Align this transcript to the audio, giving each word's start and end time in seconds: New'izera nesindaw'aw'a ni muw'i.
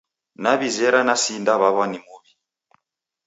New'izera 0.41 0.99
nesindaw'aw'a 1.05 1.85
ni 1.87 1.99
muw'i. 2.03 2.31